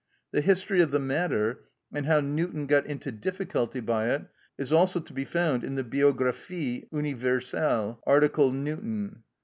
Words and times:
The 0.31 0.41
history 0.41 0.81
of 0.81 0.89
the 0.89 0.97
matter, 0.97 1.65
and 1.93 2.07
how 2.07 2.21
Newton 2.21 2.65
got 2.65 2.87
into 2.87 3.11
difficulty 3.11 3.79
by 3.81 4.09
it, 4.09 4.23
is 4.57 4.71
also 4.71 4.99
to 4.99 5.13
be 5.13 5.25
found 5.25 5.63
in 5.63 5.75
the 5.75 5.83
"Biographie 5.83 6.87
Universelle," 6.91 8.01
article 8.07 8.51
Newton. 8.51 9.21